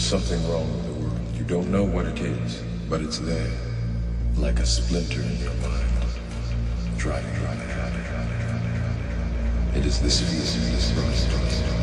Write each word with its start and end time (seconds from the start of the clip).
There's 0.00 0.22
something 0.22 0.50
wrong 0.50 0.66
with 0.72 0.86
the 0.86 0.92
world. 0.94 1.20
You 1.36 1.44
don't 1.44 1.70
know 1.70 1.84
what 1.84 2.06
it 2.06 2.18
is, 2.20 2.62
but 2.88 3.02
it's 3.02 3.18
there, 3.18 3.52
like 4.38 4.58
a 4.58 4.64
splinter 4.64 5.20
in 5.20 5.36
your 5.36 5.52
mind, 5.56 5.92
driving, 6.96 7.34
driving, 7.34 7.68
driving, 7.68 8.04
driving. 8.04 9.74
It 9.74 9.84
is 9.84 10.00
this 10.00 10.20
fear, 10.22 10.40
this 10.40 10.90
process. 10.94 11.60
Do 11.60 11.66
you 11.66 11.79